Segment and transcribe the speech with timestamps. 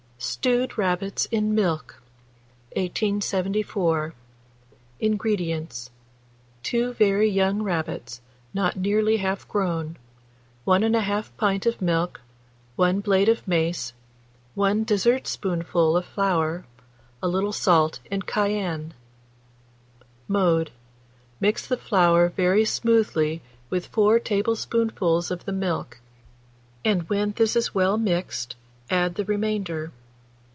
[0.23, 1.99] STEWED RABBITS IN MILK.
[2.75, 4.13] 1874.
[4.99, 5.89] INGREDIENTS.
[6.61, 8.21] 2 very young rabbits,
[8.53, 9.97] not nearly half grown;
[10.63, 12.21] 1 1/2 pint of milk,
[12.75, 13.93] 1 blade of mace,
[14.53, 16.65] 1 dessertspoonful of flour,
[17.23, 18.93] a little salt and cayenne.
[20.27, 20.69] Mode.
[21.39, 23.41] Mix the flour very smoothly
[23.71, 25.99] with 4 tablespoonfuls of the milk,
[26.85, 28.55] and when this is well mixed,
[28.87, 29.91] add the remainder.